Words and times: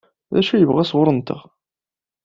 D 0.33 0.35
acu 0.39 0.51
i 0.53 0.59
yebɣa 0.59 0.83
sɣur-nteɣ? 0.85 1.41